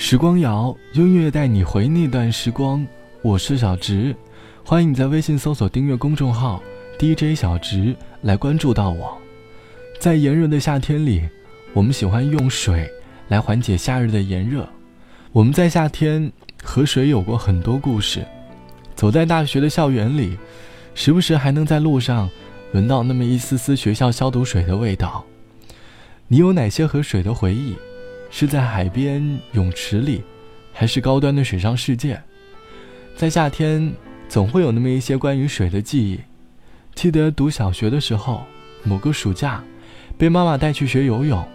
[0.00, 2.86] 时光谣，音乐带你回那段时光。
[3.20, 4.14] 我是小直，
[4.64, 6.62] 欢迎你在微信搜索订阅公众号
[7.00, 9.18] DJ 小直来关注到我。
[9.98, 11.28] 在炎热的夏天里，
[11.72, 12.88] 我们喜欢用水
[13.26, 14.66] 来缓解夏日的炎热。
[15.32, 16.30] 我们在夏天
[16.62, 18.24] 和水有过很多故事。
[18.94, 20.38] 走在大学的校园里，
[20.94, 22.30] 时不时还能在路上
[22.72, 25.24] 闻到那么一丝丝学校消毒水的味道。
[26.28, 27.74] 你有哪些和水的回忆？
[28.30, 30.22] 是在海边、泳池里，
[30.72, 32.20] 还是高端的水上世界？
[33.16, 33.92] 在夏天，
[34.28, 36.20] 总会有那么一些关于水的记忆。
[36.94, 38.44] 记得读小学的时候，
[38.84, 39.62] 某个暑假，
[40.16, 41.46] 被妈妈带去学游泳。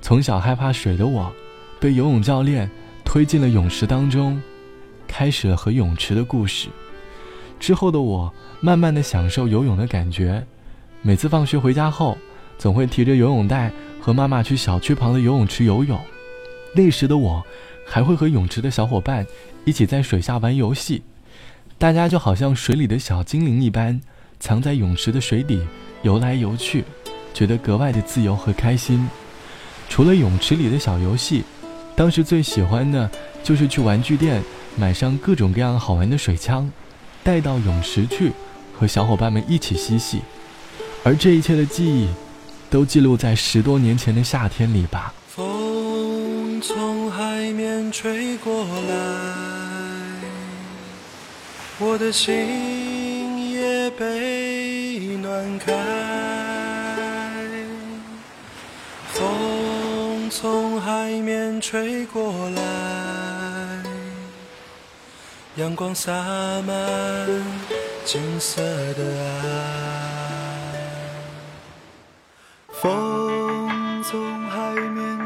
[0.00, 1.32] 从小害怕水的我，
[1.78, 2.70] 被游泳教练
[3.04, 4.40] 推进了泳池当中，
[5.06, 6.68] 开始了和泳池的故事。
[7.58, 10.44] 之后的我，慢慢的享受游泳的感觉。
[11.02, 12.16] 每次放学回家后，
[12.58, 13.70] 总会提着游泳袋。
[14.00, 16.00] 和妈妈去小区旁的游泳池游泳，
[16.74, 17.44] 那时的我，
[17.86, 19.26] 还会和泳池的小伙伴
[19.64, 21.02] 一起在水下玩游戏，
[21.76, 24.00] 大家就好像水里的小精灵一般，
[24.38, 25.60] 藏在泳池的水底
[26.02, 26.84] 游来游去，
[27.34, 29.06] 觉得格外的自由和开心。
[29.88, 31.42] 除了泳池里的小游戏，
[31.94, 33.10] 当时最喜欢的
[33.42, 34.42] 就是去玩具店
[34.76, 36.70] 买上各种各样好玩的水枪，
[37.22, 38.32] 带到泳池去
[38.72, 40.20] 和小伙伴们一起嬉戏，
[41.04, 42.08] 而这一切的记忆。
[42.70, 45.12] 都记录在十多年前的夏天里吧。
[45.28, 48.94] 风从海面吹过来，
[51.78, 55.72] 我的心也被暖开。
[59.12, 62.62] 风从海面吹过来，
[65.56, 66.12] 阳光洒
[66.62, 66.74] 满
[68.04, 69.02] 金色的
[69.42, 69.99] 爱。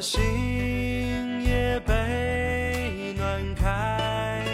[0.00, 4.44] 心也被暖开，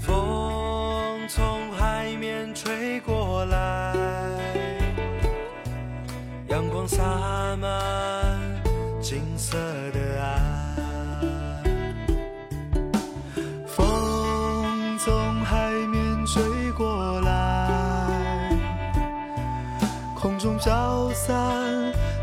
[0.00, 3.94] 风从海面吹过来，
[6.48, 7.02] 阳光洒
[7.60, 8.40] 满
[9.02, 9.58] 金色
[9.92, 10.40] 的岸。
[13.66, 15.12] 风从
[15.44, 18.50] 海面吹过来，
[20.18, 21.83] 空中飘散。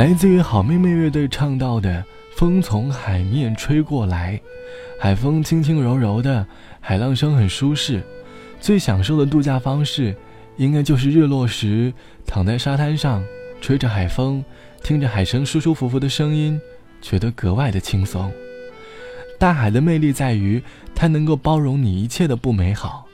[0.00, 2.02] 来自于好妹妹乐队唱到的
[2.34, 4.40] “风从海面吹过来”，
[4.98, 6.46] 海风轻轻柔柔的，
[6.80, 8.02] 海浪声很舒适。
[8.58, 10.16] 最享受的度假方式，
[10.56, 11.92] 应该就是日落时
[12.24, 13.22] 躺在沙滩上，
[13.60, 14.42] 吹着海风，
[14.82, 16.58] 听着海声舒舒服服的声音，
[17.02, 18.32] 觉得格外的轻松。
[19.38, 20.62] 大海的魅力在于，
[20.94, 23.06] 它能够包容你一切的不美好。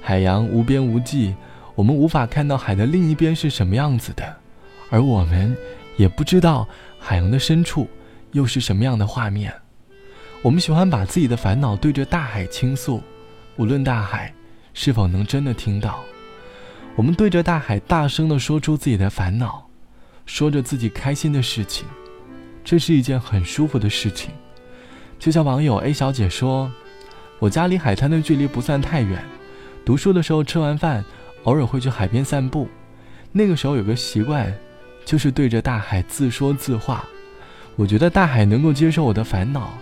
[0.00, 1.34] 海洋无边无际，
[1.74, 4.36] 我们无法看到海的另一边是什么样子的，
[4.88, 5.54] 而我们
[5.96, 6.66] 也不知道
[6.98, 7.88] 海洋的深处
[8.32, 9.52] 又是什么样的画面。
[10.42, 13.02] 我们喜欢把自己的烦恼对着大海倾诉，
[13.56, 14.32] 无论大海
[14.72, 16.02] 是否能真的听到，
[16.96, 19.68] 我们对着大海大声地说出自己的烦恼，
[20.24, 21.86] 说着自己开心的事情，
[22.64, 24.30] 这是一件很舒服的事情。
[25.18, 26.72] 就像网友 A 小姐说
[27.38, 29.22] ：“我家离海滩的距离不算太远，
[29.84, 31.04] 读书的时候吃完饭，
[31.44, 32.66] 偶尔会去海边散步。
[33.30, 34.50] 那个时候有个习惯，
[35.04, 37.04] 就是对着大海自说自话。
[37.76, 39.78] 我觉得大海能够接受我的烦恼，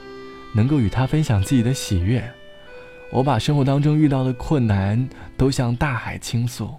[0.54, 2.22] 能够与他分享自己的喜悦。
[3.10, 6.74] 我把生活当中遇到的困难都向大海倾诉，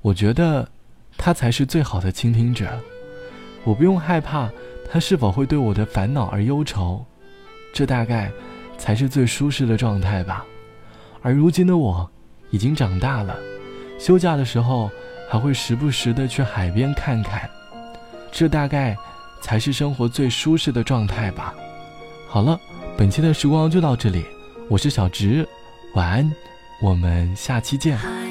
[0.00, 0.68] 我觉得
[1.16, 2.66] 他才是最好的倾听者。
[3.64, 4.50] 我不用害怕
[4.90, 7.04] 他是否会对我的烦恼而忧愁。”
[7.72, 8.30] 这大概
[8.76, 10.44] 才是最舒适的状态吧。
[11.22, 12.10] 而如今的我，
[12.50, 13.36] 已经长大了，
[13.98, 14.90] 休假的时候
[15.32, 17.48] 还会时不时的去海边看看。
[18.30, 18.94] 这大概
[19.40, 21.54] 才是生活最舒适的状态吧。
[22.28, 22.60] 好了，
[22.98, 24.26] 本期的时光就到这里，
[24.68, 25.48] 我是小植，
[25.94, 26.30] 晚安，
[26.82, 28.21] 我们下期见。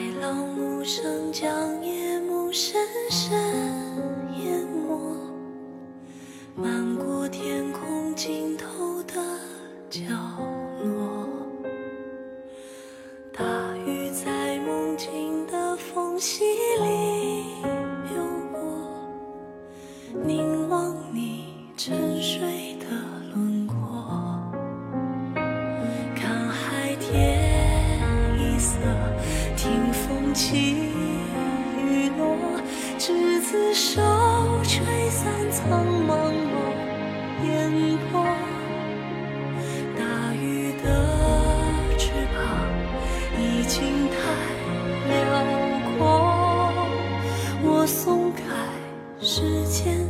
[49.33, 50.00] 时间